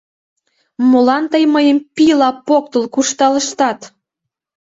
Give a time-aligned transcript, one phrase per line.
[0.89, 3.79] Молан тый мыйым пийла поктыл куржталыштат!